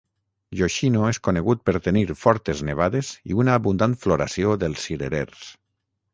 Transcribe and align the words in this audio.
"Yoshino" 0.59 1.03
és 1.09 1.19
conegut 1.27 1.61
per 1.69 1.75
tenir 1.87 2.03
fortes 2.21 2.65
nevades 2.71 3.13
i 3.33 3.39
una 3.43 3.59
abundant 3.61 3.95
floració 4.07 4.57
dels 4.67 4.89
cirerers. 4.89 5.47